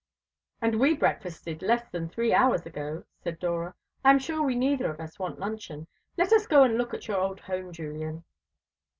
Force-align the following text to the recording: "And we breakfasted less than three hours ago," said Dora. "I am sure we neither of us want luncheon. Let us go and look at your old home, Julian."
"And 0.63 0.79
we 0.79 0.95
breakfasted 0.95 1.61
less 1.61 1.87
than 1.91 2.09
three 2.09 2.33
hours 2.33 2.65
ago," 2.65 3.03
said 3.23 3.37
Dora. 3.37 3.75
"I 4.03 4.09
am 4.09 4.17
sure 4.17 4.41
we 4.41 4.55
neither 4.55 4.89
of 4.89 4.99
us 4.99 5.19
want 5.19 5.37
luncheon. 5.39 5.85
Let 6.17 6.33
us 6.33 6.47
go 6.47 6.63
and 6.63 6.75
look 6.75 6.95
at 6.95 7.07
your 7.07 7.17
old 7.17 7.41
home, 7.41 7.71
Julian." 7.71 8.23